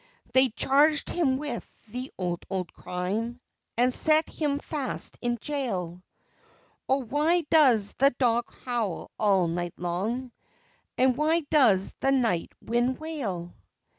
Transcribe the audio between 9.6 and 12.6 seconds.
long, And why does the night